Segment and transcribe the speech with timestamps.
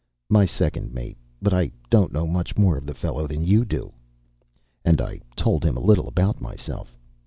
[0.31, 1.15] "My second mate.
[1.43, 3.93] But I don't know much more of the fellow than you do."
[4.83, 6.97] And I told him a little about myself.